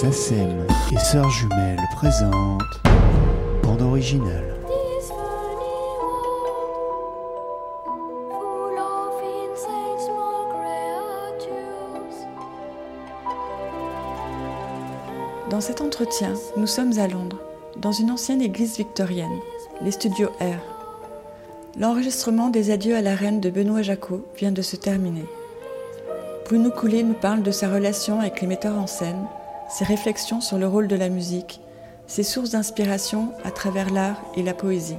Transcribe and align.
SACEM 0.00 0.64
et 0.92 0.98
Sœurs 0.98 1.28
Jumelles 1.28 1.80
présentent 1.96 2.62
Bande 3.64 3.82
originale. 3.82 4.54
Dans 15.50 15.60
cet 15.60 15.80
entretien, 15.80 16.32
nous 16.56 16.68
sommes 16.68 16.96
à 17.00 17.08
Londres, 17.08 17.40
dans 17.76 17.90
une 17.90 18.12
ancienne 18.12 18.40
église 18.40 18.76
victorienne, 18.76 19.40
les 19.82 19.90
studios 19.90 20.30
R. 20.40 20.62
L'enregistrement 21.76 22.50
des 22.50 22.70
adieux 22.70 22.94
à 22.94 23.02
la 23.02 23.16
reine 23.16 23.40
de 23.40 23.50
Benoît 23.50 23.82
Jacot 23.82 24.24
vient 24.36 24.52
de 24.52 24.62
se 24.62 24.76
terminer. 24.76 25.24
Bruno 26.44 26.70
Coulet 26.70 27.02
nous 27.02 27.14
parle 27.14 27.42
de 27.42 27.50
sa 27.50 27.68
relation 27.68 28.20
avec 28.20 28.40
les 28.40 28.46
metteurs 28.46 28.78
en 28.78 28.86
scène, 28.86 29.26
ses 29.68 29.84
réflexions 29.84 30.40
sur 30.40 30.58
le 30.58 30.66
rôle 30.66 30.88
de 30.88 30.96
la 30.96 31.08
musique, 31.08 31.60
ses 32.06 32.22
sources 32.22 32.50
d'inspiration 32.50 33.32
à 33.44 33.50
travers 33.50 33.90
l'art 33.90 34.16
et 34.34 34.42
la 34.42 34.54
poésie. 34.54 34.96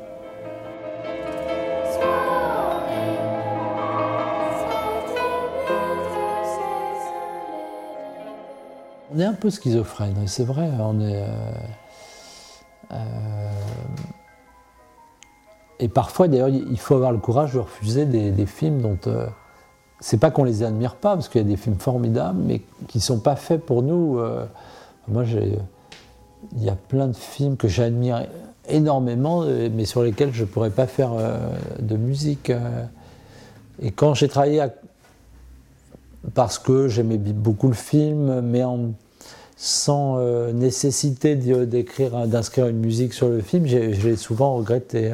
On 9.11 9.19
est 9.19 9.25
un 9.25 9.33
peu 9.33 9.49
schizophrène, 9.49 10.27
c'est 10.27 10.45
vrai. 10.45 10.69
Euh, 10.69 11.25
euh, 12.91 13.51
et 15.79 15.89
parfois, 15.89 16.27
d'ailleurs, 16.27 16.49
il 16.49 16.79
faut 16.79 16.93
avoir 16.93 17.11
le 17.11 17.17
courage 17.17 17.53
de 17.53 17.59
refuser 17.59 18.05
des, 18.05 18.29
des 18.31 18.45
films 18.45 18.81
dont. 18.81 18.99
euh, 19.07 19.27
c'est 19.99 20.17
pas 20.17 20.31
qu'on 20.31 20.43
les 20.43 20.63
admire 20.63 20.95
pas, 20.95 21.15
parce 21.15 21.27
qu'il 21.27 21.41
y 21.41 21.43
a 21.43 21.47
des 21.47 21.57
films 21.57 21.77
formidables, 21.77 22.39
mais 22.41 22.61
qui 22.87 22.99
sont 22.99 23.19
pas 23.19 23.35
faits 23.35 23.65
pour 23.65 23.83
nous. 23.83 24.17
euh. 24.19 24.45
moi. 25.07 25.23
Il 26.55 26.63
y 26.63 26.69
a 26.69 26.75
plein 26.75 27.07
de 27.07 27.15
films 27.15 27.57
que 27.57 27.67
j'admire 27.67 28.25
énormément, 28.69 29.43
euh, 29.43 29.67
mais 29.73 29.83
sur 29.83 30.03
lesquels 30.03 30.33
je 30.33 30.45
pourrais 30.45 30.69
pas 30.69 30.87
faire 30.87 31.11
euh, 31.13 31.37
de 31.79 31.97
musique. 31.97 32.51
Et 33.81 33.91
quand 33.91 34.13
j'ai 34.13 34.29
travaillé 34.29 34.65
parce 36.33 36.59
que 36.59 36.87
j'aimais 36.87 37.17
beaucoup 37.17 37.67
le 37.67 37.73
film, 37.73 38.41
mais 38.41 38.61
sans 39.57 40.17
nécessité 40.53 41.35
d'écrire, 41.35 42.27
d'inscrire 42.27 42.67
une 42.67 42.79
musique 42.79 43.13
sur 43.13 43.29
le 43.29 43.41
film, 43.41 43.65
j'ai 43.65 43.93
j'ai 43.93 44.15
souvent 44.15 44.55
regretté. 44.55 45.11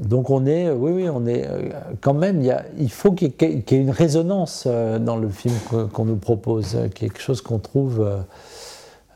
Donc 0.00 0.30
on 0.30 0.46
est, 0.46 0.70
oui, 0.70 0.92
oui, 0.92 1.08
on 1.08 1.26
est 1.26 1.46
euh, 1.48 1.70
quand 2.00 2.14
même. 2.14 2.42
Il, 2.78 2.90
faut 2.90 3.12
qu'il 3.12 3.32
y, 3.40 3.44
ait- 3.44 3.64
une 3.72 3.90
résonance 3.90 4.64
euh, 4.66 4.98
dans 4.98 5.16
le 5.16 5.28
film 5.28 5.54
qu'on 5.92 6.04
nous 6.04 6.16
propose, 6.16 6.76
euh, 6.76 6.88
quelque 6.88 7.20
chose 7.20 7.40
qu'on 7.42 7.58
trouve 7.58 8.00
euh, 8.00 8.18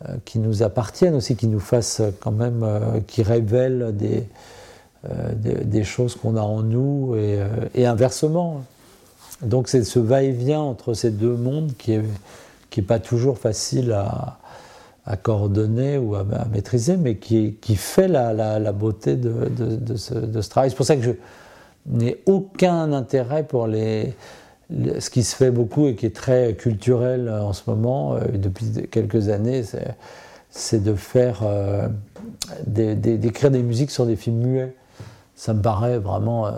euh, 0.09 0.17
qui 0.25 0.41
nous 0.41 0.63
appartienne 0.65 1.15
aussi, 1.15 1.37
qui 1.37 1.47
nous 1.47 1.61
fasse 1.61 2.01
euh, 2.01 2.11
quand 2.21 2.33
même, 2.33 2.63
euh, 2.65 3.01
qui 3.07 3.23
révèle 3.23 3.97
des, 3.97 4.25
euh, 5.09 5.85
choses 5.85 6.17
qu'on 6.17 6.37
a 6.37 6.41
en 6.43 6.63
nous 6.63 7.15
et, 7.17 7.41
euh, 7.41 7.47
et 7.75 7.87
inversement. 7.87 8.63
Donc 9.43 9.69
c'est 9.69 9.85
ce 9.85 10.01
va-et-vient 10.01 10.61
entre 10.61 10.95
ces 10.95 11.11
deux 11.11 11.37
mondes 11.37 11.73
qui 11.79 11.93
est, 11.95 12.03
qui 12.71 12.81
est 12.81 12.85
pas 12.85 12.99
toujours 12.99 13.39
facile 13.39 13.93
à, 13.93 14.39
à 15.05 15.17
coordonner 15.17 15.99
ou 15.99 16.15
à, 16.15 16.25
maîtriser, 16.53 16.97
mais 16.97 17.17
qui, 17.17 17.55
qui 17.61 17.77
fait 17.77 18.09
la, 18.09 18.33
la- 18.33 18.59
la 18.59 18.73
beauté 18.73 19.17
de, 19.17 19.49
de- 19.49 19.97
ce, 19.97 20.49
travail. 20.49 20.71
C'est 20.71 20.77
pour 20.77 20.87
ça 20.87 20.97
que 20.97 21.03
je 21.03 21.11
n'ai 21.87 22.23
aucun 22.27 22.93
intérêt 22.93 23.43
pour 23.43 23.67
les, 23.67 24.15
ce 25.01 25.11
qui 25.11 25.25
se 25.25 25.35
fait 25.35 25.51
beaucoup 25.51 25.87
et 25.89 25.97
qui 25.97 26.07
est 26.07 26.15
très 26.15 26.55
culturel 26.55 27.29
en 27.29 27.53
ce 27.53 27.63
moment, 27.69 28.15
euh, 28.15 28.21
depuis 28.35 28.67
quelques 28.91 29.29
années, 29.29 29.65
c'est- 29.65 29.97
de 30.85 30.95
faire, 30.95 31.41
euh, 31.45 31.89
d'écrire 32.67 33.51
des 33.51 33.63
musiques 33.63 33.91
sur 33.91 34.07
des 34.07 34.17
films 34.17 34.37
muets. 34.39 34.75
Ça 35.35 35.55
me 35.55 35.63
paraît 35.63 35.99
vraiment 35.99 36.47
euh, 36.47 36.53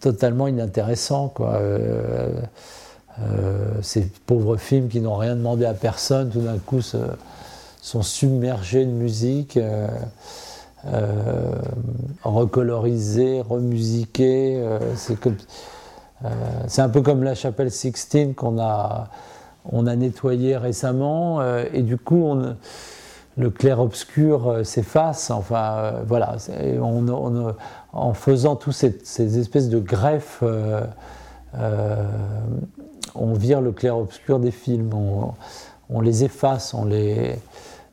totalement 0.00 0.48
inintéressant. 0.48 1.28
Quoi. 1.28 1.58
Ces 3.82 4.02
pauvres 4.26 4.56
films 4.56 4.88
qui 4.88 5.00
n'ont 5.00 5.16
rien 5.16 5.36
demandé 5.36 5.64
à 5.64 5.74
personne, 5.74 6.30
tout 6.30 6.40
d'un 6.40 6.58
coup 6.58 6.80
sont 7.82 8.02
submergés 8.02 8.86
de 8.86 8.90
musique, 8.90 9.56
euh, 9.56 9.88
euh, 10.86 11.52
recolorisés, 12.22 13.42
remusiqués. 13.42 14.56
euh, 14.56 14.78
c'est 14.96 15.18
euh, 15.26 16.28
c'est 16.68 16.82
un 16.82 16.88
peu 16.88 17.02
comme 17.02 17.24
la 17.24 17.34
chapelle 17.34 17.70
Sixtine 17.70 18.34
qu'on 18.34 18.60
a, 18.60 19.08
on 19.70 19.86
a 19.86 19.96
nettoyée 19.96 20.56
récemment, 20.56 21.40
euh, 21.40 21.64
et 21.72 21.82
du 21.82 21.98
coup, 21.98 22.36
le 23.36 23.50
clair-obscur 23.50 24.48
euh, 24.48 24.64
s'efface. 24.64 25.30
Enfin, 25.30 25.74
euh, 25.76 26.02
voilà, 26.06 26.36
en 27.92 28.14
faisant 28.14 28.54
tous 28.56 28.72
ces, 28.72 28.98
ces 29.02 29.38
espèces 29.38 29.68
de 29.68 29.80
greffes, 29.80 30.40
euh, 30.42 30.82
euh, 31.58 32.04
on 33.14 33.34
vire 33.34 33.60
le 33.60 33.72
clair-obscur 33.72 34.38
des 34.38 34.50
films, 34.50 34.90
on, 35.88 36.00
les 36.00 36.24
efface, 36.24 36.74
on 36.74 36.84
les. 36.84 37.36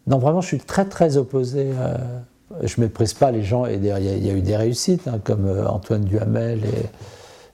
Non, 0.08 0.18
vraiment, 0.18 0.42
je 0.42 0.48
suis 0.48 0.60
très 0.60 0.86
très 0.86 1.18
opposé. 1.18 1.72
euh, 1.74 1.98
je 2.64 2.80
ne 2.80 2.86
méprise 2.86 3.14
pas 3.14 3.32
les 3.32 3.44
gens, 3.44 3.66
et 3.66 3.76
il 3.76 3.86
y, 3.86 3.92
a- 3.92 4.34
eu 4.34 4.42
des 4.42 4.56
réussites, 4.58 5.08
hein, 5.08 5.20
comme 5.24 5.46
euh, 5.46 5.68
Antoine 5.68 6.04
Duhamel 6.04 6.62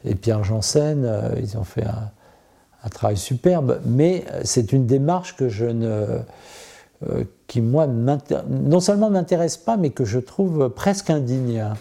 et, 0.06 0.16
Pierre 0.16 0.44
Janssen, 0.44 1.04
euh, 1.04 1.32
ils 1.38 1.58
ont 1.58 1.64
fait 1.64 1.84
un, 1.84 2.12
travail 2.90 3.18
superbe, 3.18 3.82
mais 3.84 4.24
c'est 4.44 4.72
une 4.72 4.86
démarche 4.86 5.36
que 5.36 5.50
je 5.50 5.66
ne. 5.66 6.20
qui, 7.48 7.60
moi, 7.60 7.88
non 7.88 8.80
seulement 8.80 9.10
m'intéresse 9.10 9.58
pas, 9.58 9.76
mais 9.76 9.90
que 9.90 10.06
je 10.06 10.20
trouve 10.20 10.70
presque 10.70 11.10
indigne, 11.10 11.60
hein, 11.60 11.74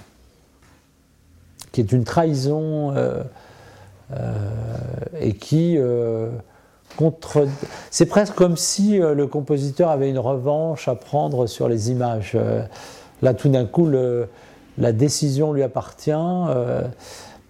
qui 1.73 1.83
est 1.83 1.93
une 1.93 2.05
trahison 2.05 2.95
et 5.21 5.33
qui. 5.35 5.77
euh, 5.79 6.31
contre... 6.97 7.47
C'est 7.91 8.07
presque 8.07 8.35
comme 8.35 8.57
si 8.57 9.01
euh, 9.01 9.15
le 9.15 9.27
compositeur 9.27 9.91
avait 9.91 10.11
une 10.11 10.19
revanche 10.19 10.89
à 10.89 10.95
prendre 10.95 11.47
sur 11.47 11.69
les 11.69 11.91
images. 11.91 12.33
Euh, 12.35 12.63
là, 13.23 13.35
tout 13.35 13.49
d'un 13.49 13.67
coup, 13.67 13.89
la 14.79 14.93
décision 14.93 15.53
lui 15.53 15.63
appartient. 15.63 16.13
euh, 16.15 16.83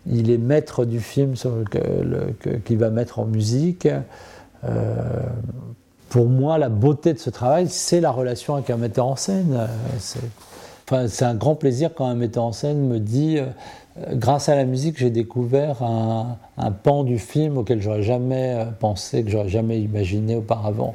il 0.07 0.31
est 0.31 0.39
maître 0.39 0.85
du 0.85 1.01
film 1.01 1.35
qu'il 2.67 2.79
va 2.79 2.91
mettre 2.91 3.19
en 3.21 3.25
musique. 3.25 3.89
Euh, 4.65 4.95
pour 6.11 6.27
moi, 6.27 6.59
la 6.59 6.69
beauté 6.69 7.15
de 7.15 7.19
ce 7.19 7.31
travail, 7.31 7.69
c'est 7.69 8.01
la 8.01 8.11
relation 8.11 8.55
avec 8.55 8.69
un 8.69 8.77
metteur 8.77 9.07
en 9.07 9.17
scène. 9.17 9.67
C'est 10.87 11.25
un 11.25 11.35
grand 11.35 11.55
plaisir 11.55 11.91
quand 11.95 12.07
un 12.07 12.15
metteur 12.15 12.45
en 12.45 12.53
scène 12.53 12.87
me 12.87 13.01
dit, 13.01 13.39
euh, 13.39 13.47
grâce 14.13 14.51
à 14.51 14.55
la 14.55 14.65
musique, 14.65 14.99
j'ai 14.99 15.09
découvert 15.11 15.83
un, 15.83 16.37
pan 16.83 17.05
du 17.05 17.19
film 17.19 17.57
auquel 17.57 17.81
j'aurais 17.81 18.03
jamais 18.03 18.55
euh, 18.55 18.65
pensé, 18.67 19.25
que 19.25 19.31
j'aurais 19.31 19.49
jamais 19.49 19.81
imaginé 19.81 20.37
auparavant. 20.37 20.95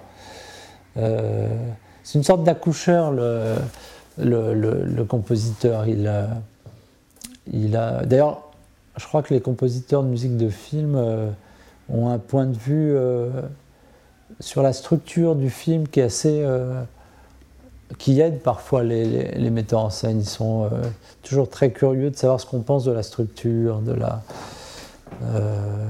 Euh, 0.97 1.47
c'est 2.03 2.19
une 2.19 2.23
sorte 2.23 2.44
d'accoucheur, 2.44 3.11
le, 3.11 5.03
compositeur. 5.05 5.88
Il, 5.88 6.07
a- 6.07 6.29
il 7.51 7.75
a, 7.75 8.06
d'ailleurs, 8.06 8.44
je 8.95 9.07
crois 9.07 9.23
que 9.23 9.33
les 9.33 9.41
compositeurs 9.41 10.03
de 10.03 10.09
musique 10.09 10.38
de 10.38 10.50
film 10.50 11.00
ont 11.91 12.09
un 12.09 12.19
point 12.19 12.45
de 12.45 12.57
vue 12.57 12.95
sur 14.39 14.61
la 14.61 14.73
structure 14.73 15.35
du 15.35 15.50
film 15.50 15.88
qui 15.88 16.00
est 16.00 16.03
assez. 16.03 16.44
Qui 17.97 18.22
aide 18.22 18.39
parfois 18.39 18.83
les, 18.83 19.50
metteurs 19.50 19.81
en 19.81 19.89
scène. 19.89 20.19
Ils 20.19 20.25
sont 20.25 20.65
euh, 20.65 20.68
toujours 21.24 21.50
très 21.50 21.71
curieux 21.71 22.12
de 22.12 22.15
savoir 22.15 22.39
ce 22.39 22.45
qu'on 22.45 22.62
pense 22.62 22.86
de 22.86 22.91
la 22.91 23.03
structure, 23.03 23.81
euh, 25.24 25.86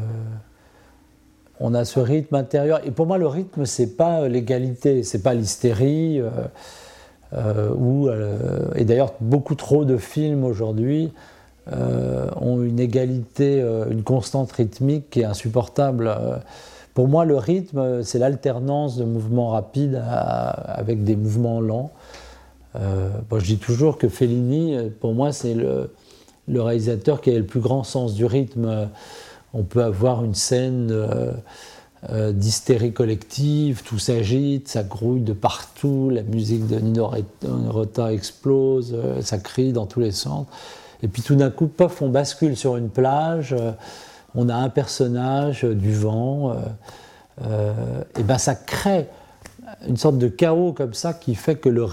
on 1.60 1.74
a 1.74 1.84
ce 1.84 2.00
rythme 2.00 2.36
intérieur. 2.36 2.80
Et 2.86 2.92
pour 2.92 3.06
moi, 3.06 3.18
le 3.18 3.28
rythme, 3.28 3.66
c'est 3.66 3.98
pas 3.98 4.30
l'égalité, 4.30 5.04
c'est 5.04 5.22
pas 5.22 5.34
l'hystérie. 5.34 6.22
euh, 7.34 7.70
et 8.76 8.86
d'ailleurs, 8.86 9.14
beaucoup 9.20 9.56
trop 9.56 9.84
de 9.84 9.98
films 9.98 10.46
aujourd'hui 10.46 11.12
ont 11.72 12.64
une 12.64 12.80
égalité, 12.80 13.64
une 13.92 14.02
constante 14.02 14.52
rythmique 14.54 15.12
qui 15.12 15.22
est 15.22 15.26
insupportable. 15.26 16.12
Pour 16.94 17.08
moi, 17.08 17.26
le 17.26 17.38
rythme, 17.38 18.04
c'est 18.04 18.20
l'alternance 18.20 18.98
de 18.98 19.06
mouvements 19.06 19.50
rapides 19.50 20.02
avec 20.06 21.04
des 21.04 21.16
mouvements 21.16 21.62
lents. 21.62 21.92
Euh, 22.76 23.10
bon, 23.30 23.40
je 23.40 23.46
dis 23.46 23.58
toujours 23.58 23.98
que 23.98 24.08
Fellini, 24.10 24.78
pour 25.00 25.14
moi, 25.14 25.32
c'est 25.32 25.54
le, 25.54 25.92
réalisateur 26.48 27.22
qui 27.22 27.32
a 27.32 27.38
le 27.38 27.46
plus 27.46 27.60
grand 27.60 27.84
sens 27.84 28.14
du 28.14 28.26
rythme. 28.26 28.90
On 29.54 29.64
peut 29.64 29.84
avoir 29.84 30.24
une 30.24 30.36
scène 30.36 30.90
euh, 30.92 31.32
euh, 32.12 32.32
d'hystérie 32.32 32.94
collective, 32.94 33.84
tout 33.84 33.98
s'agite, 33.98 34.68
ça 34.68 34.84
grouille 34.84 35.22
de 35.22 35.34
partout, 35.34 36.10
la 36.12 36.24
musique 36.24 36.68
de 36.68 36.78
Nino 36.78 37.12
Rota 37.70 38.14
explose, 38.14 38.96
ça 39.22 39.38
crie 39.38 39.74
dans 39.74 39.86
tous 39.86 40.00
les 40.00 40.12
sens. 40.12 40.46
Et 41.02 41.08
puis 41.08 41.22
tout 41.22 41.36
d'un 41.36 41.50
coup, 41.50 41.68
pof, 41.68 42.02
on 42.02 42.10
bascule 42.10 42.56
sur 42.56 42.78
une 42.78 42.90
plage, 42.90 43.56
on 44.36 44.50
a 44.50 44.56
un 44.56 44.70
personnage, 44.70 45.66
euh, 45.66 45.76
du 45.76 45.94
vent, 45.94 46.52
euh, 46.52 46.56
euh, 47.46 48.04
et 48.18 48.24
ben 48.24 48.38
ça 48.38 48.56
crée 48.56 49.08
une 49.88 49.98
sorte 49.98 50.18
de 50.18 50.28
chaos 50.28 50.74
comme 50.74 50.94
ça 50.94 51.14
qui 51.14 51.36
fait 51.36 51.56
que, 51.56 51.70
le, 51.70 51.88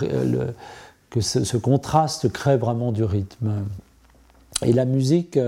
que 1.10 1.20
ce, 1.20 1.56
contraste 1.56 2.32
crée 2.32 2.56
vraiment 2.56 2.90
du 2.90 3.04
rythme. 3.04 3.52
Et 4.62 4.72
la 4.72 4.86
musique, 4.86 5.38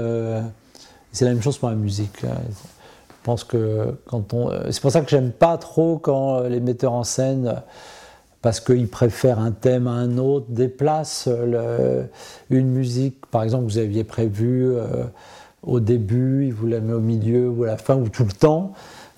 c'est 1.10 1.24
la 1.24 1.30
même 1.30 1.42
chose 1.42 1.56
pour 1.56 1.70
la 1.70 1.74
musique. 1.74 2.20
Je 2.20 3.14
pense 3.24 3.44
que 3.44 3.96
quand 4.06 4.34
on, 4.34 4.52
c'est 4.70 4.80
pour 4.82 4.92
ça 4.92 5.00
que 5.00 5.08
j'aime 5.08 5.32
pas 5.32 5.56
trop 5.56 5.96
quand 5.96 6.40
les 6.42 6.60
metteurs 6.60 6.92
en 6.92 7.02
scène, 7.02 7.62
parce 8.42 8.60
qu'ils 8.60 8.88
préfèrent 8.88 9.40
un 9.40 9.50
thème 9.50 9.88
à 9.88 9.92
un 9.92 10.18
autre, 10.18 10.46
déplacent 10.50 11.30
une 12.50 12.68
musique, 12.68 13.24
par 13.30 13.42
exemple, 13.42 13.64
vous 13.64 13.78
aviez 13.78 14.04
prévu 14.04 14.76
au 15.62 15.80
début, 15.80 16.46
ils 16.46 16.54
vous 16.54 16.66
la 16.66 16.80
mettent 16.80 16.96
au 16.96 17.00
milieu 17.00 17.48
ou 17.48 17.64
à 17.64 17.68
la 17.68 17.76
fin 17.76 17.96
ou 17.96 18.08
tout 18.08 18.24
le 18.24 18.32
temps, 18.32 18.72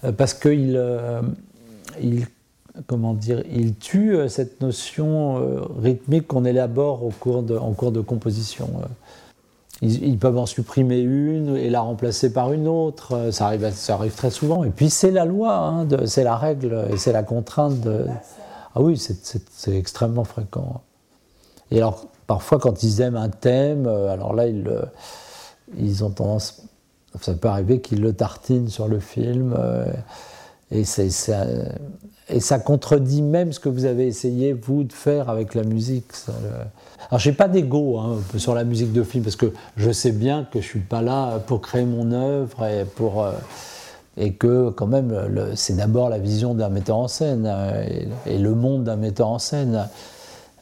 euh, 0.05 0.13
parce 0.13 0.35
qu'ils 0.35 0.75
euh, 0.77 1.21
ils- 2.03 2.27
comment 2.87 3.15
dire, 3.15 3.43
ils 3.53 3.75
tuent 3.75 4.15
euh, 4.17 4.29
cette 4.29 4.61
notion 4.61 5.37
rythmique 5.83 6.27
qu'on 6.29 6.45
élabore 6.45 7.05
en 7.05 7.11
cours 7.73 7.93
de 7.93 8.01
composition. 8.01 8.69
Ils, 9.83 10.19
peuvent 10.19 10.37
en 10.37 10.45
supprimer 10.45 11.01
une 11.01 11.57
et 11.57 11.71
la 11.71 11.81
remplacer 11.81 12.33
par 12.35 12.53
une 12.53 12.69
autre. 12.69 13.31
Ça 13.33 13.47
arrive, 13.47 13.71
ça 13.73 13.95
arrive 13.95 14.15
très 14.15 14.31
souvent. 14.31 14.63
Et 14.63 14.69
puis 14.69 14.91
c'est 14.91 15.11
la 15.11 15.25
loi, 15.25 15.55
hein, 15.57 15.87
c'est 16.05 16.23
la 16.23 16.37
règle 16.37 16.85
et 16.93 16.99
c'est 16.99 17.13
la 17.13 17.23
contrainte. 17.23 17.89
Ah 18.75 18.83
oui, 18.83 18.99
c'est- 18.99 19.75
extrêmement 19.75 20.25
fréquent. 20.25 20.83
Et 21.71 21.79
alors, 21.79 22.05
parfois, 22.27 22.59
quand 22.59 22.83
ils 22.83 23.01
aiment 23.01 23.17
un 23.17 23.31
thème, 23.31 23.87
alors 23.87 24.35
là, 24.35 24.49
ils, 24.49 24.71
ils 25.79 26.05
ont 26.05 26.11
tendance. 26.11 26.63
Ça 27.21 27.35
peut 27.35 27.49
arriver 27.49 27.81
qu'ils 27.81 28.01
le 28.01 28.13
tartinent 28.13 28.69
sur 28.69 28.89
le 28.89 29.01
film. 29.01 29.55
euh, 29.59 29.85
et, 30.71 30.85
ça, 30.85 32.59
contredit 32.61 33.23
même 33.23 33.53
ce 33.53 33.59
que 33.59 33.69
vous 33.69 33.87
avez 33.87 34.07
essayé, 34.07 34.53
vous, 34.53 34.85
de 34.85 34.93
faire 34.93 35.29
avec 35.29 35.57
la 35.57 35.65
musique. 35.65 36.13
ça, 36.13 36.33
le- 36.43 36.51
Alors, 37.09 37.19
j'ai 37.19 37.33
pas 37.33 37.49
d'ego 37.49 37.99
hein, 37.99 38.19
sur 38.37 38.55
la 38.55 38.63
musique 38.63 38.93
de 38.93 39.03
film, 39.03 39.25
parce 39.25 39.35
que 39.35 39.53
je 39.77 39.91
sais 39.91 40.13
bien 40.13 40.47
que 40.53 40.61
je 40.61 40.67
suis 40.67 40.79
pas 40.81 41.03
là 41.03 41.41
pour 41.41 41.61
créer 41.61 41.85
mon 41.85 42.13
œuvre 42.13 42.65
et 42.65 42.85
euh, 44.21 44.31
que, 44.39 44.71
quand 44.71 44.87
même, 44.87 45.13
c'est 45.57 45.77
d'abord 45.77 46.09
la 46.09 46.19
vision 46.19 46.55
d'un 46.55 46.69
metteur 46.69 46.99
en 46.99 47.09
scène 47.09 47.47
euh, 47.49 47.85
et 48.27 48.39
le 48.39 48.55
monde 48.55 48.85
d'un 48.85 48.97
metteur 48.97 49.27
en 49.29 49.41
scène. 49.41 49.89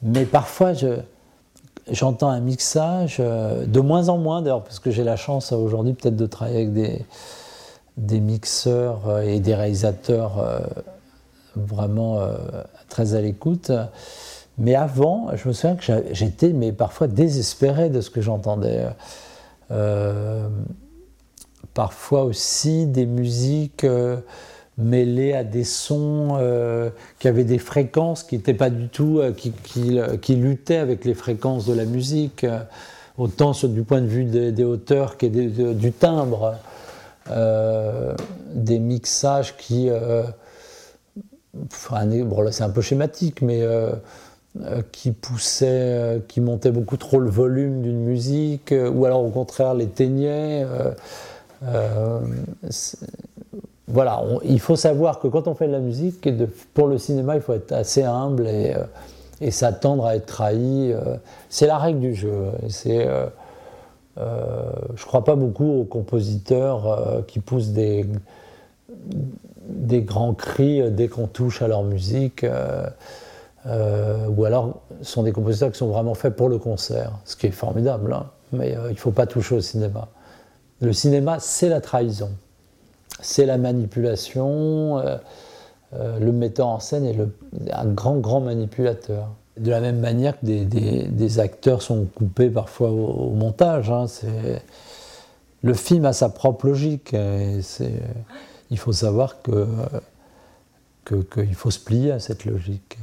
Mais 0.02 0.24
parfois, 0.24 0.72
je, 0.72 1.00
j'entends 1.90 2.28
un 2.28 2.40
mixage, 2.40 3.16
euh, 3.20 3.66
de 3.66 3.80
moins 3.80 4.08
en 4.08 4.18
moins 4.18 4.42
d'ailleurs, 4.42 4.62
parce 4.62 4.78
que 4.78 4.90
j'ai 4.90 5.04
la 5.04 5.16
chance 5.16 5.52
euh, 5.52 5.56
aujourd'hui 5.56 5.94
peut-être 5.94 6.16
de 6.16 6.26
travailler 6.26 6.56
avec 6.58 6.72
des, 6.72 7.04
des 7.96 8.20
mixeurs 8.20 9.08
euh, 9.08 9.20
et 9.22 9.40
des 9.40 9.54
réalisateurs 9.54 10.44
vraiment 11.56 12.20
très 12.88 13.14
à 13.14 13.20
l'écoute. 13.20 13.72
Mais 14.58 14.76
avant, 14.76 15.28
je 15.34 15.48
me 15.48 15.52
souviens 15.52 15.74
que 15.76 16.04
j'étais 16.12 16.52
mais 16.52 16.72
parfois 16.72 17.08
désespéré 17.08 17.90
de 17.90 18.00
ce 18.00 18.10
que 18.10 18.20
j'entendais. 18.20 18.86
Parfois 21.74 22.22
aussi 22.22 22.86
des 22.86 23.06
musiques 23.06 23.84
mêlées 24.78 25.34
à 25.34 25.44
des 25.44 25.64
sons 25.64 26.36
euh, 26.40 26.90
qui 27.18 27.28
avaient 27.28 27.44
des 27.44 27.58
fréquences 27.58 28.22
qui 28.22 28.36
n'étaient 28.36 28.54
pas 28.54 28.70
du 28.70 28.88
tout, 28.88 29.18
euh, 29.18 29.32
qui, 29.32 29.52
euh, 29.98 30.16
qui 30.16 30.36
luttaient 30.36 30.76
avec 30.76 31.04
les 31.04 31.14
fréquences 31.14 31.66
de 31.66 31.74
la 31.74 31.84
musique, 31.84 32.46
autant 33.18 33.52
du 33.68 33.82
point 33.82 34.00
de 34.00 34.06
vue 34.06 34.24
des, 34.24 34.52
hauteurs 34.64 35.16
que 35.18 35.26
des- 35.26 35.48
de- 35.48 35.72
du 35.72 35.92
timbre. 35.92 36.54
Des 38.54 38.78
mixages 38.78 39.56
qui. 39.58 39.90
enfin, 41.66 42.06
bon, 42.06 42.50
c'est 42.50 42.62
un 42.64 42.70
peu 42.70 42.80
schématique, 42.80 43.42
mais 43.42 43.62
qui 44.92 45.12
poussaient, 45.12 45.66
euh, 45.68 46.18
qui 46.26 46.40
montaient 46.40 46.70
beaucoup 46.70 46.96
trop 46.96 47.20
le 47.20 47.30
volume 47.30 47.82
d'une 47.82 48.00
musique, 48.00 48.74
ou 48.92 49.04
alors 49.04 49.22
au 49.24 49.30
contraire 49.30 49.74
c'est- 52.70 52.98
voilà, 53.90 54.22
il 54.44 54.60
faut 54.60 54.76
savoir 54.76 55.18
que 55.18 55.28
quand 55.28 55.48
on 55.48 55.54
fait 55.54 55.66
de 55.66 55.72
la 55.72 55.80
musique, 55.80 56.28
pour 56.74 56.88
le 56.88 56.98
cinéma, 56.98 57.36
il 57.36 57.40
faut 57.40 57.54
être 57.54 57.72
assez 57.72 58.02
humble 58.02 58.46
et, 58.46 58.74
euh, 58.74 59.50
s'attendre 59.50 60.04
à 60.04 60.14
être 60.16 60.26
trahi. 60.26 60.92
euh, 60.92 61.16
c'est 61.48 61.66
la 61.66 61.78
règle 61.78 62.00
du 62.00 62.14
jeu. 62.14 62.50
C'est, 62.68 63.06
euh, 63.08 63.26
je 64.18 65.02
ne 65.02 65.06
crois 65.06 65.24
pas 65.24 65.36
beaucoup 65.36 65.80
aux 65.80 65.84
compositeurs 65.84 67.24
qui 67.26 67.40
poussent 67.40 67.70
des, 67.70 68.04
grands 70.02 70.34
cris 70.34 70.90
dès 70.90 71.08
qu'on 71.08 71.26
touche 71.26 71.62
à 71.62 71.68
leur 71.68 71.82
musique. 71.82 72.44
ou 73.64 74.44
alors, 74.44 74.80
ce 75.00 75.12
sont 75.12 75.22
des 75.22 75.32
compositeurs 75.32 75.70
qui 75.70 75.78
sont 75.78 75.88
vraiment 75.88 76.14
faits 76.14 76.36
pour 76.36 76.50
le 76.50 76.58
concert, 76.58 77.12
ce 77.24 77.36
qui 77.36 77.46
est 77.46 77.52
formidable, 77.52 78.12
hein, 78.12 78.26
mais 78.52 78.76
il 78.88 78.90
ne 78.90 78.98
faut 78.98 79.12
pas 79.12 79.26
toucher 79.26 79.54
au 79.54 79.60
cinéma. 79.60 80.08
Le 80.80 80.92
cinéma, 80.92 81.38
c'est 81.38 81.68
la 81.68 81.80
trahison, 81.80 82.30
c'est 83.20 83.46
la 83.46 83.58
manipulation. 83.58 84.98
euh, 84.98 85.16
euh, 85.94 86.18
le 86.18 86.32
metteur 86.32 86.66
en 86.68 86.80
scène 86.80 87.06
est 87.06 87.14
le- 87.14 87.34
un 87.72 87.86
grand, 87.86 88.16
grand 88.16 88.40
manipulateur. 88.40 89.30
De 89.58 89.70
la 89.70 89.80
même 89.80 90.00
manière 90.00 90.38
que 90.38 90.44
des, 90.46 91.38
acteurs 91.40 91.80
sont 91.82 92.04
coupés 92.14 92.50
parfois 92.50 92.90
au, 92.90 93.30
montage. 93.30 93.90
hein, 93.90 94.04
le 95.62 95.74
film 95.74 96.04
a 96.04 96.12
sa 96.12 96.28
propre 96.28 96.66
logique. 96.66 97.14
et 97.14 97.60
il 98.70 98.78
faut 98.78 98.92
savoir 98.92 99.36
qu'il 99.42 99.64
faut 101.54 101.70
se 101.70 101.80
plier 101.80 102.12
à 102.12 102.18
cette 102.20 102.44
logique. 102.44 102.98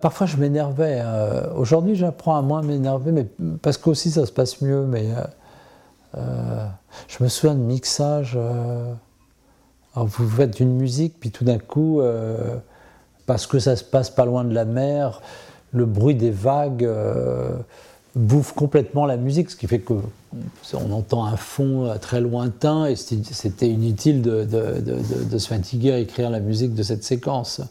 Parfois, 0.00 0.26
je 0.28 0.36
m'énervais. 0.36 1.00
euh, 1.04 1.52
Aujourd'hui, 1.54 1.96
j'apprends 1.96 2.36
à 2.36 2.42
moins 2.42 2.62
m'énerver, 2.62 3.10
mais 3.12 3.26
parce 3.60 3.76
qu'aussi 3.76 4.10
ça 4.12 4.24
se 4.24 4.30
passe 4.32 4.62
mieux. 4.62 4.86
Mais 4.86 5.08
je 6.14 7.24
me 7.24 7.28
souviens 7.28 7.56
de 7.56 7.60
mixage. 7.60 8.38
Vous 9.94 10.28
faites 10.28 10.60
une 10.60 10.76
musique, 10.76 11.14
puis 11.18 11.30
tout 11.30 11.44
d'un 11.44 11.58
coup, 11.58 12.00
euh, 12.00 12.56
parce 13.26 13.46
que 13.46 13.58
ça 13.58 13.76
se 13.76 13.84
passe 13.84 14.10
pas 14.10 14.24
loin 14.24 14.44
de 14.44 14.54
la 14.54 14.64
mer, 14.64 15.22
le 15.72 15.84
bruit 15.84 16.14
des 16.14 16.30
vagues 16.30 16.84
euh, 16.84 17.56
bouffe 18.14 18.52
complètement 18.52 19.06
la 19.06 19.16
musique, 19.16 19.50
ce 19.50 19.56
qui 19.56 19.66
fait 19.66 19.80
que 19.80 19.94
on 20.74 20.92
entend 20.92 21.24
un 21.24 21.36
fond 21.36 21.90
très 22.00 22.20
lointain 22.20 22.86
et 22.86 22.96
c'était 22.96 23.68
inutile 23.68 24.20
de, 24.20 25.38
se 25.38 25.48
fatiguer 25.48 25.92
à 25.92 25.98
écrire 25.98 26.28
la 26.28 26.40
musique 26.40 26.74
de 26.74 26.82
cette 26.82 27.04
séquence. 27.04 27.62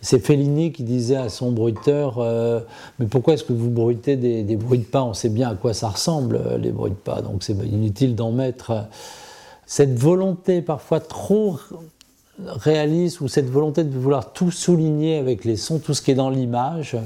C'est 0.00 0.18
Fellini 0.18 0.72
qui 0.72 0.82
disait 0.82 1.16
à 1.16 1.28
son 1.28 1.52
bruiteur 1.52 2.18
euh, 2.18 2.60
Mais 2.98 3.06
pourquoi 3.06 3.34
est-ce 3.34 3.44
que 3.44 3.52
vous 3.52 3.70
bruitez 3.70 4.16
des, 4.16 4.42
des 4.42 4.56
bruits 4.56 4.80
de 4.80 4.84
pas? 4.84 5.02
On 5.02 5.14
sait 5.14 5.28
bien 5.28 5.48
à 5.48 5.54
quoi 5.54 5.74
ça 5.74 5.88
ressemble, 5.88 6.40
les 6.60 6.70
bruits 6.70 6.90
de 6.90 6.96
pas, 6.96 7.22
donc 7.22 7.42
c'est 7.42 7.54
inutile 7.54 8.14
d'en 8.14 8.30
mettre. 8.30 8.86
Cette 9.66 9.98
volonté 9.98 10.62
parfois 10.62 11.00
trop 11.00 11.58
réaliste 12.38 13.20
ou 13.20 13.28
cette 13.28 13.48
volonté 13.50 13.82
de 13.82 13.96
vouloir 13.98 14.32
tout 14.32 14.50
souligner 14.50 15.18
avec 15.18 15.44
les 15.44 15.56
sons, 15.56 15.78
tout 15.78 15.94
ce 15.94 16.02
qui 16.02 16.12
est 16.12 16.14
dans 16.14 16.30
l'image, 16.30 16.96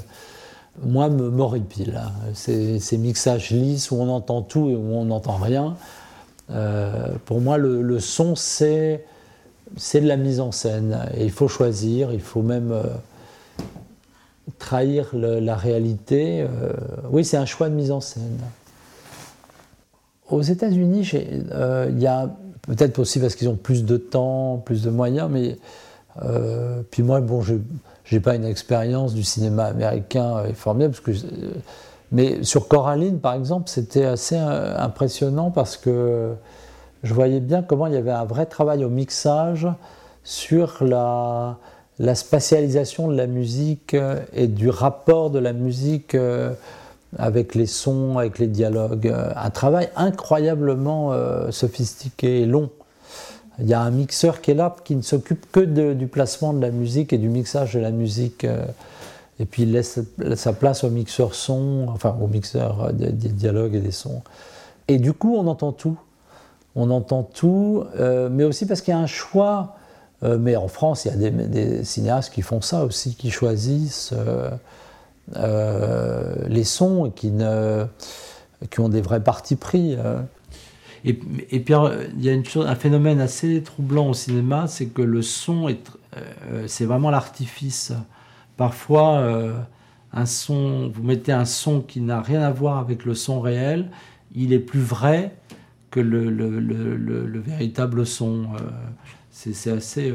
moi, 0.83 1.09
me 1.09 1.31
m'horripile. 1.31 2.01
hein. 2.03 2.13
Ces, 2.35 2.79
ces 2.79 2.99
mixages 2.99 3.51
lisses 3.51 3.91
où 3.91 3.97
on 3.97 4.09
entend 4.09 4.43
tout 4.43 4.69
et 4.71 4.77
où 4.77 4.93
on 4.95 5.05
n'entend 5.07 5.37
rien. 5.37 5.77
euh, 6.51 7.09
pour 7.27 7.41
moi, 7.41 7.59
le, 7.59 8.01
son, 8.01 8.35
c'est 8.37 9.05
de 9.77 10.07
la 10.07 10.17
mise 10.17 10.41
en 10.41 10.53
scène. 10.53 11.09
Et 11.17 11.25
il 11.25 11.31
faut 11.31 11.49
choisir, 11.49 12.13
il 12.13 12.21
faut 12.21 12.43
même 12.43 12.73
euh, 12.73 12.83
trahir 14.59 15.11
la 15.15 15.57
réalité. 15.57 16.43
euh, 16.43 16.73
oui, 17.11 17.25
c'est 17.25 17.37
un 17.37 17.47
choix 17.47 17.69
de 17.69 17.75
mise 17.75 17.91
en 17.91 18.01
scène. 18.01 18.39
Aux 20.29 20.43
États-Unis, 20.43 21.09
il 21.13 21.99
y 21.99 22.07
a 22.07 22.31
peut-être 22.77 22.99
aussi 22.99 23.19
parce 23.19 23.35
qu'ils 23.35 23.49
ont 23.49 23.57
plus 23.57 23.85
de 23.85 23.97
temps, 23.97 24.63
plus 24.65 24.83
de 24.83 24.91
moyens, 24.91 25.29
mais 25.31 25.59
euh, 26.23 26.83
puis 26.91 27.03
moi, 27.03 27.21
bon, 27.21 27.41
je 27.41 27.57
n'ai 28.13 28.21
pas 28.21 28.35
une 28.35 28.45
expérience 28.45 29.15
du 29.15 29.25
cinéma 29.25 29.65
américain 29.65 30.37
euh, 30.39 30.55
formidable, 30.55 30.95
parce 30.95 31.05
que 31.05 31.27
euh, 31.27 31.51
mais 32.13 32.43
sur 32.43 32.67
Coraline, 32.67 33.21
par 33.21 33.35
exemple, 33.35 33.69
c'était 33.69 34.05
assez 34.05 34.37
impressionnant 34.37 35.53
parce 35.53 35.77
que 35.77 36.33
je 37.05 37.15
voyais 37.15 37.39
bien 37.39 37.63
comment 37.63 37.87
il 37.87 37.95
y 37.95 37.97
avait 37.97 38.11
un 38.11 38.25
vrai 38.25 38.47
travail 38.47 38.85
au 38.85 38.89
mixage 38.89 39.69
sur 40.25 40.83
la, 40.83 41.57
spatialisation 42.15 43.07
de 43.07 43.17
la 43.17 43.29
musique 43.29 43.95
et 44.33 44.49
du 44.49 44.71
rapport 44.71 45.31
de 45.31 45.39
la 45.39 45.53
musique 45.53 46.17
avec 47.19 47.55
les 47.55 47.67
sons, 47.67 48.19
avec 48.19 48.39
les 48.39 48.47
dialogues. 48.47 49.09
Euh, 49.09 49.33
Un 49.37 49.51
travail 49.51 49.89
incroyablement 49.97 51.13
euh, 51.13 51.51
sophistiqué 51.51 52.43
et 52.43 52.47
long. 52.47 52.71
Il 53.59 53.69
y 53.69 53.75
a 53.75 53.81
un 53.81 53.91
mixeur 53.91 54.41
qui 54.41 54.53
est 54.53 54.55
là, 54.55 54.75
qui 54.85 54.97
ne 54.97 55.03
s'occupe 55.03 55.51
que 55.53 55.61
du 55.93 56.07
placement 56.07 56.53
de 56.53 56.63
la 56.63 56.71
musique 56.71 57.13
et 57.13 57.19
du 57.19 57.29
mixage 57.29 57.75
de 57.75 57.81
la 57.81 57.91
musique. 57.91 58.45
euh, 58.45 58.65
et 59.39 59.47
puis 59.47 59.63
il 59.63 59.73
laisse 59.73 59.99
sa 60.35 60.53
place 60.53 60.85
au 60.85 60.91
mixeur 60.91 61.35
son, 61.35 61.87
enfin 61.89 62.15
au 62.21 62.27
mixeur 62.27 62.93
des, 62.93 63.11
dialogues 63.11 63.75
et 63.75 63.81
des 63.81 63.91
sons. 63.91 64.21
Et 64.87 64.99
du 64.99 65.15
coup, 65.15 65.35
on 65.35 65.47
entend 65.47 65.73
tout. 65.73 65.99
On 66.77 66.91
entend 66.91 67.23
tout, 67.23 67.85
mais 68.31 68.45
aussi 68.45 68.67
parce 68.67 68.83
qu'il 68.83 68.93
y 68.93 68.95
a 68.95 69.01
un 69.01 69.07
choix 69.07 69.77
mais 70.23 70.57
en 70.57 70.69
France, 70.69 71.07
il 71.07 71.23
y 71.23 71.27
a 71.27 71.31
des, 71.31 71.85
cinéastes 71.85 72.35
qui 72.35 72.43
font 72.43 72.61
ça 72.61 72.85
aussi, 72.85 73.15
qui 73.15 73.31
choisissent 73.31 74.13
les 75.35 76.65
sons 76.65 77.13
qui, 77.15 77.33
ont 78.79 78.89
des 78.89 79.01
vrais 79.01 79.23
partis 79.23 79.57
pris. 79.57 79.95
euh. 79.99 80.21
Et, 81.05 81.15
puis, 81.15 81.75
il 82.19 82.25
y 82.25 82.31
a 82.31 82.35
un 82.69 82.75
phénomène 82.75 83.21
assez 83.21 83.63
troublant 83.63 84.09
au 84.09 84.15
cinéma, 84.15 84.67
c'est 84.67 84.87
que 84.87 85.03
le 85.03 85.23
son, 85.23 85.69
est, 85.69 85.81
euh, 86.17 86.65
c'est 86.67 86.85
vraiment 86.85 87.11
l'artifice. 87.11 87.93
Parfois, 88.59 89.19
euh, 89.21 89.55
un 90.13 90.27
son, 90.27 90.91
vous 90.93 91.03
mettez 91.03 91.33
un 91.33 91.47
son 91.47 91.81
qui 91.81 92.01
n'a 92.03 92.21
rien 92.21 92.43
à 92.43 92.51
voir 92.51 92.79
avec 92.79 93.07
le 93.07 93.15
son 93.15 93.41
réel, 93.41 93.89
il 94.35 94.53
est 94.53 94.59
plus 94.59 94.81
vrai 94.81 95.35
que 95.91 96.01
le, 96.01 96.29
le- 96.31 96.61
le- 96.61 96.97
le- 96.97 97.27
le 97.27 97.41
véritable 97.41 98.05
son. 98.07 98.45
Euh, 98.57 98.59
c'est 99.31 99.71
assez. 99.73 100.13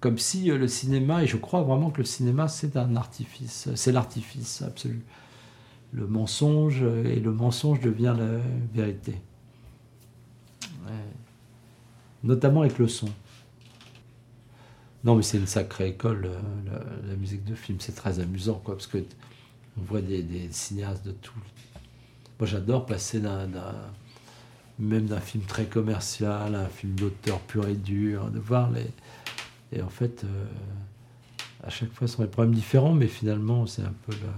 Euh, 0.00 0.08
comme 0.08 0.18
si 0.18 0.50
euh, 0.50 0.58
le 0.58 0.68
cinéma, 0.68 1.22
et 1.22 1.26
je 1.26 1.36
crois 1.36 1.62
vraiment 1.62 1.90
que 1.90 1.98
le 1.98 2.04
cinéma, 2.04 2.48
c'est 2.48 2.76
un 2.76 2.96
artifice, 2.96 3.68
c'est 3.74 3.92
l'artifice 3.92 4.62
absolu 4.62 5.02
le 5.92 6.06
mensonge 6.06 6.82
et 6.84 7.18
le 7.18 7.32
mensonge 7.32 7.80
devient 7.80 8.14
la 8.16 8.38
vérité. 8.72 9.16
Notamment 12.22 12.60
avec 12.60 12.78
le 12.78 12.86
son. 12.86 13.08
Non, 15.04 15.16
mais 15.16 15.22
c'est 15.22 15.38
une 15.38 15.46
sacrée 15.46 15.88
école, 15.88 16.26
euh, 16.26 16.78
la, 17.08 17.16
musique 17.16 17.44
de 17.44 17.54
film. 17.54 17.78
C'est 17.80 17.94
très 17.94 18.20
amusant, 18.20 18.60
quoi, 18.62 18.74
parce 18.74 18.86
que 18.86 18.98
on 19.78 19.82
voit 19.82 20.02
des, 20.02 20.22
des 20.22 20.48
cinéastes 20.52 21.06
de 21.06 21.12
tout. 21.12 21.32
Moi, 22.38 22.46
j'adore 22.46 22.84
passer 22.84 23.20
d'un- 23.20 23.48
même 24.78 25.06
d'un 25.06 25.20
film 25.20 25.44
très 25.44 25.64
commercial 25.64 26.54
à 26.54 26.60
un 26.60 26.68
film 26.68 26.94
d'auteur 26.94 27.40
pur 27.40 27.66
et 27.66 27.74
dur, 27.74 28.30
de 28.30 28.38
voir 28.38 28.70
les. 28.70 28.86
Et 29.72 29.82
en 29.82 29.88
fait, 29.88 30.24
euh, 30.24 30.44
à 31.62 31.70
chaque 31.70 31.92
fois, 31.92 32.08
ce 32.08 32.16
sont 32.16 32.22
des 32.22 32.28
problèmes 32.28 32.54
différents, 32.54 32.92
mais 32.92 33.06
finalement, 33.06 33.66
c'est 33.66 33.82
un 33.82 33.94
peu 34.06 34.12
la, 34.12 34.32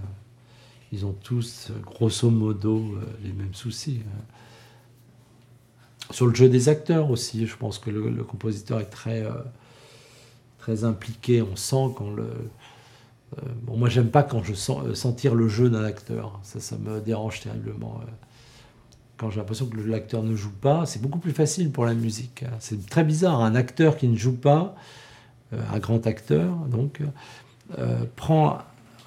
ils 0.91 1.05
ont 1.05 1.13
tous, 1.23 1.71
grosso 1.83 2.29
modo, 2.29 2.77
euh, 2.77 3.03
les 3.23 3.33
mêmes 3.33 3.53
soucis. 3.53 4.01
hein. 4.05 4.21
Sur 6.11 6.27
le 6.27 6.35
jeu 6.35 6.49
des 6.49 6.69
acteurs 6.69 7.09
aussi, 7.09 7.47
je 7.47 7.55
pense 7.55 7.79
que 7.79 7.89
le, 7.89 8.23
compositeur 8.23 8.79
est 8.79 8.89
très, 8.89 9.23
euh, 9.25 9.31
très 10.59 10.83
impliqué. 10.83 11.41
On 11.41 11.55
sent 11.55 11.93
quand 11.95 12.11
le. 12.11 12.27
bon, 13.63 13.77
moi, 13.77 13.89
j'aime 13.89 14.11
pas 14.11 14.21
quand 14.21 14.43
je 14.43 14.53
sens 14.53 14.93
sentir 14.93 15.33
le 15.33 15.47
jeu 15.47 15.69
d'un 15.69 15.83
acteur. 15.83 16.39
Ça, 16.43 16.59
ça 16.59 16.77
me 16.77 16.99
dérange 16.99 17.39
terriblement. 17.39 18.01
Quand 19.17 19.29
j'ai 19.31 19.39
l'impression 19.39 19.65
que 19.65 19.79
l'acteur 19.79 20.21
ne 20.23 20.35
joue 20.35 20.51
pas, 20.51 20.85
c'est 20.85 21.01
beaucoup 21.01 21.19
plus 21.19 21.31
facile 21.31 21.71
pour 21.71 21.85
la 21.85 21.93
musique. 21.93 22.43
hein. 22.43 22.51
C'est 22.59 22.85
très 22.87 23.05
bizarre. 23.05 23.41
Un 23.41 23.55
acteur 23.55 23.95
qui 23.95 24.07
ne 24.09 24.17
joue 24.17 24.35
pas, 24.35 24.75
un 25.73 25.79
grand 25.79 26.05
acteur, 26.07 26.55
donc, 26.71 27.01
euh, 27.77 28.03
prend 28.15 28.59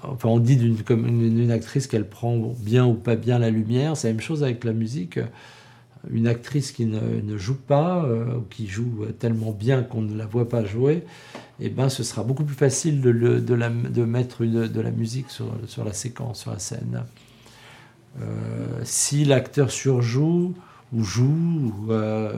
enfin 0.03 0.29
on 0.29 0.39
dit 0.39 0.57
d'une 0.57 1.51
actrice 1.51 1.87
qu'elle 1.87 2.09
prend 2.09 2.37
bien 2.59 2.87
ou 2.87 2.95
pas 2.95 3.17
bien 3.17 3.39
la 3.39 3.51
lumière, 3.51 3.97
c'est 3.97 4.09
la 4.09 4.15
même 4.15 4.23
chose 4.23 4.43
avec 4.43 4.65
la 4.65 4.73
musique. 4.73 5.19
Une 6.09 6.29
actrice 6.29 6.71
qui 6.71 6.87
ne, 6.87 7.37
joue 7.37 7.57
pas, 7.57 8.05
euh, 8.05 8.39
qui 8.51 8.69
joue 8.69 9.07
tellement 9.19 9.51
bien 9.51 9.83
qu'on 9.83 10.03
ne 10.03 10.17
la 10.17 10.27
voit 10.27 10.49
pas 10.49 10.65
jouer, 10.65 11.03
eh 11.59 11.69
ben, 11.69 11.89
ce 11.89 12.05
sera 12.05 12.23
beaucoup 12.23 12.45
plus 12.45 12.55
facile 12.55 13.01
de, 13.01 13.11
de, 13.11 13.41
de 13.41 14.05
mettre 14.05 14.45
de 14.45 14.81
la 14.81 14.91
musique 14.93 15.31
sur, 15.31 15.47
sur 15.67 15.85
la 15.85 15.93
séquence, 15.93 16.43
sur 16.43 16.53
la 16.53 16.61
scène. 16.61 17.03
Euh, 18.23 18.81
si 18.85 19.25
l'acteur 19.25 19.71
surjoue 19.71 20.55
ou 20.93 21.03
joue, 21.03 21.73
ou, 21.87 21.93
euh, 21.93 22.33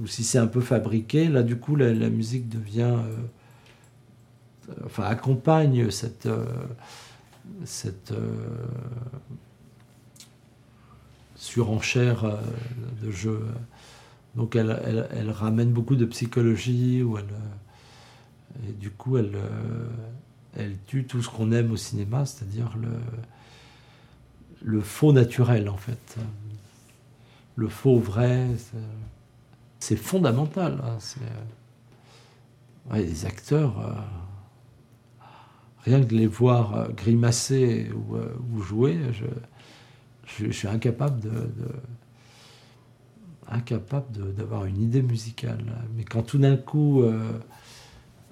ou 0.00 0.06
si 0.06 0.24
c'est 0.24 0.38
un 0.38 0.46
peu 0.46 0.60
fabriqué, 0.60 1.28
là 1.28 1.42
du 1.42 1.56
coup 1.56 1.76
la, 1.76 1.92
musique 2.10 2.48
devient 2.48 2.96
euh, 2.98 4.72
enfin, 4.86 5.04
accompagne 5.04 5.90
cette, 5.90 6.26
euh, 6.26 6.46
cette 7.64 8.12
euh, 8.12 8.66
surenchère 11.36 12.38
de 13.02 13.10
jeu. 13.10 13.44
Donc 14.34 14.56
elle, 14.56 15.08
elle, 15.12 15.30
ramène 15.30 15.72
beaucoup 15.72 15.96
de 15.96 16.04
psychologie, 16.06 17.02
où 17.02 17.18
elle, 17.18 17.24
et 18.68 18.72
du 18.72 18.90
coup 18.90 19.16
elle, 19.18 19.36
elle 20.56 20.76
tue 20.86 21.04
tout 21.04 21.22
ce 21.22 21.28
qu'on 21.28 21.52
aime 21.52 21.70
au 21.70 21.76
cinéma, 21.76 22.26
c'est-à-dire 22.26 22.74
le, 22.80 22.88
le 24.64 24.80
faux 24.80 25.12
naturel 25.12 25.68
en 25.68 25.76
fait. 25.76 26.16
Le 27.56 27.68
faux 27.68 27.98
vrai, 27.98 28.48
c'est- 29.84 29.96
fondamental. 29.96 30.80
hein, 30.84 30.98
les 32.94 33.26
acteurs... 33.26 33.78
euh, 33.80 33.92
rien 35.84 36.00
que 36.00 36.06
de 36.06 36.16
les 36.16 36.26
voir 36.26 36.74
euh, 36.74 36.88
grimacer 36.88 37.90
ou, 37.92 38.16
euh, 38.16 38.34
ou 38.52 38.60
jouer, 38.62 38.98
je, 39.12 39.24
suis 40.50 40.68
incapable 40.68 41.20
de, 41.20 41.30
d'avoir 44.32 44.64
une 44.64 44.80
idée 44.82 45.02
musicale. 45.02 45.64
Mais 45.96 46.04
quand 46.04 46.22
tout 46.22 46.38
d'un 46.38 46.56
coup 46.56 47.02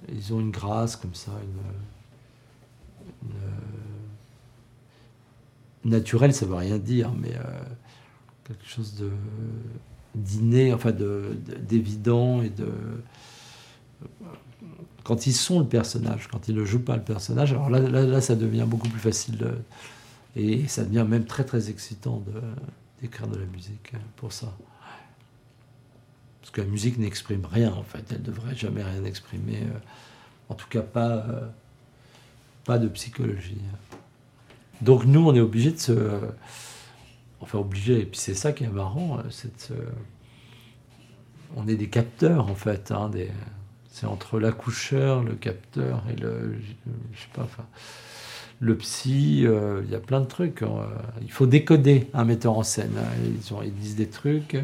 ils 0.09 0.33
ont 0.33 0.41
une 0.41 0.51
grâce 0.51 0.97
comme 0.97 1.15
ça, 1.15 1.33
une, 3.25 3.31
une- 5.85 5.91
naturel, 5.91 6.33
ça 6.33 6.47
veut 6.47 6.55
rien 6.55 6.79
dire, 6.79 7.13
mais 7.13 7.33
quelque 8.45 8.67
chose 8.67 8.95
de 8.97 9.11
d'inné, 10.15 10.73
enfin 10.75 10.93
de- 10.93 11.37
de- 11.47 11.55
d'évident 11.57 12.43
et 12.43 12.51
de 12.51 12.69
quand 15.05 15.27
ils 15.27 15.33
sont 15.33 15.59
le 15.61 15.67
personnage, 15.67 16.29
quand 16.31 16.49
ils 16.49 16.55
ne 16.55 16.65
jouent 16.65 16.85
pas 16.85 16.97
le 16.97 17.03
personnage, 17.03 17.53
alors 17.53 17.71
là, 17.71 17.81
là, 17.81 18.21
ça 18.21 18.37
devient 18.37 18.65
beaucoup 18.67 18.89
plus 18.89 19.01
facile 19.01 19.37
de- 19.37 19.59
et 20.37 20.67
ça 20.69 20.85
devient 20.85 21.05
même 21.09 21.25
très 21.25 21.45
très 21.45 21.71
excitant 21.71 22.23
de- 22.27 22.41
d'écrire 23.01 23.27
de 23.27 23.37
la 23.39 23.47
musique 23.47 23.93
pour 24.17 24.33
ça. 24.33 24.53
Parce 26.41 26.51
que 26.53 26.61
la 26.61 26.67
musique 26.69 26.99
n'exprime 26.99 27.45
rien 27.51 27.73
en 27.73 27.83
fait, 27.83 28.05
elle 28.11 28.23
devrait 28.23 28.55
jamais 28.55 28.83
rien 28.83 29.05
exprimer, 29.05 29.59
euh, 29.63 29.79
en 30.51 30.55
tout 30.55 30.69
cas 30.69 30.83
pas, 30.83 31.11
euh, 31.29 31.49
pas 32.65 32.79
de 32.79 32.89
psychologie. 32.89 33.59
Donc 34.83 35.05
nous, 35.05 35.21
on 35.27 35.35
est 35.35 35.41
obligé 35.41 35.71
de 35.73 35.79
se... 35.79 35.93
Enfin 37.43 37.59
obligé, 37.59 38.01
et 38.01 38.05
puis 38.07 38.19
c'est 38.19 38.35
ça 38.35 38.53
qui 38.53 38.65
est 38.65 38.69
marrant, 38.69 39.19
euh, 39.19 39.23
c'est 39.31 39.55
de 39.57 39.61
se- 39.61 39.73
On 41.57 41.69
est 41.69 41.75
des 41.75 41.89
capteurs 41.89 42.49
en 42.49 42.55
fait, 42.55 42.91
hein. 42.93 43.11
C'est 43.91 44.07
entre 44.07 44.41
l'accoucheur, 44.41 45.23
le 45.23 45.35
capteur 45.35 46.03
et 46.11 46.19
le. 46.19 46.55
Je 47.13 47.21
sais 47.21 47.27
pas, 47.35 47.43
enfin. 47.43 47.65
Le 48.61 48.77
psy, 48.77 49.43
euh, 49.45 49.83
il 49.85 49.91
y 49.91 49.95
a 49.95 49.99
plein 50.01 50.21
de 50.21 50.27
trucs. 50.27 50.63
hein. 50.63 50.87
Il 51.21 51.31
faut 51.31 51.47
décoder 51.47 52.07
un 52.15 52.25
metteur 52.25 52.57
en 52.57 52.63
scène. 52.63 52.93
hein. 52.97 53.03
Ils, 53.25 53.53
ont- 53.53 53.63
ils 53.63 53.75
disent 53.75 53.97
des 53.97 54.07
trucs. 54.07 54.57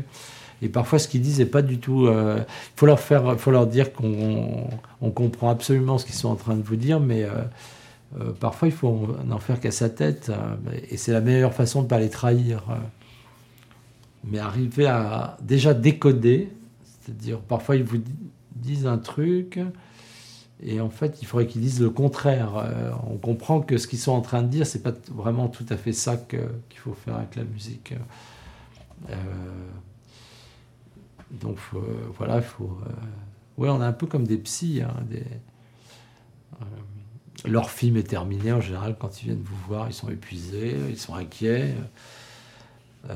Et 0.62 0.68
parfois, 0.68 0.98
ce 0.98 1.08
qu'ils 1.08 1.20
disent 1.20 1.40
n'est 1.40 1.46
pas 1.46 1.62
du 1.62 1.78
tout. 1.78 2.06
euh, 2.06 2.38
Il 2.40 2.78
faut 2.78 2.86
leur 2.86 3.00
faire, 3.00 3.38
faut 3.38 3.50
leur 3.50 3.66
dire 3.66 3.92
qu'on 3.92 4.68
on 5.02 5.10
comprend 5.10 5.50
absolument 5.50 5.98
ce 5.98 6.06
qu'ils 6.06 6.14
sont 6.14 6.28
en 6.30 6.36
train 6.36 6.54
de 6.56 6.62
vous 6.62 6.76
dire, 6.76 7.00
mais 7.00 7.24
euh, 7.24 7.30
euh, 8.16 8.32
parfois, 8.32 8.68
il 8.68 8.74
faut 8.74 9.08
n'en 9.24 9.38
faire 9.38 9.60
qu'à 9.60 9.70
sa 9.70 9.90
tête. 9.90 10.30
euh, 10.30 10.56
et 10.90 10.96
c'est 10.96 11.12
la 11.12 11.20
meilleure 11.20 11.52
façon 11.54 11.80
de 11.80 11.84
ne 11.84 11.88
pas 11.90 11.98
les 12.00 12.10
trahir. 12.10 12.64
euh. 12.70 12.74
Mais 14.24 14.38
arriver 14.38 14.86
à 14.86 15.36
déjà 15.42 15.74
décoder, 15.74 16.50
c'est-à-dire 16.84 17.40
parfois 17.40 17.76
ils 17.76 17.84
vous 17.84 17.98
disent 18.56 18.86
un 18.86 18.98
truc 18.98 19.60
et 20.60 20.80
en 20.80 20.90
fait 20.90 21.18
il 21.22 21.26
faudrait 21.26 21.46
qu'ils 21.46 21.62
disent 21.62 21.80
le 21.80 21.90
contraire. 21.90 22.50
On 23.08 23.16
comprend 23.16 23.60
que 23.60 23.78
ce 23.78 23.86
qu'ils 23.86 24.00
sont 24.00 24.12
en 24.12 24.20
train 24.20 24.42
de 24.42 24.48
dire 24.48 24.66
c'est 24.66 24.82
pas 24.82 24.92
vraiment 25.14 25.48
tout 25.48 25.64
à 25.70 25.76
fait 25.76 25.92
ça 25.92 26.16
qu'il 26.16 26.78
faut 26.78 26.94
faire 26.94 27.14
avec 27.16 27.36
la 27.36 27.44
musique. 27.44 27.94
Donc 31.30 31.58
faut- 31.58 31.82
voilà, 32.16 32.36
il 32.36 32.42
faut. 32.42 32.78
ouais, 33.58 33.68
on 33.68 33.80
est 33.82 33.84
un 33.84 33.92
peu 33.92 34.06
comme 34.06 34.26
des 34.26 34.38
psys. 34.38 34.82
hein, 34.82 34.94
leur 37.44 37.70
film 37.70 37.96
est 37.96 38.08
terminé 38.08 38.52
en 38.52 38.60
général 38.60 38.96
quand 38.98 39.22
ils 39.22 39.26
viennent 39.26 39.42
vous 39.42 39.56
voir, 39.66 39.88
ils 39.88 39.94
sont 39.94 40.10
épuisés, 40.10 40.76
ils 40.88 40.98
sont 40.98 41.14
inquiets. 41.14 41.74
Euh, 43.08 43.14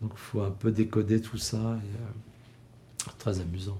donc 0.00 0.12
il 0.14 0.18
faut 0.18 0.42
un 0.42 0.50
peu 0.50 0.70
décoder 0.70 1.20
tout 1.20 1.38
ça. 1.38 1.56
et, 1.56 1.60
euh, 1.60 3.10
très 3.18 3.40
amusant. 3.40 3.78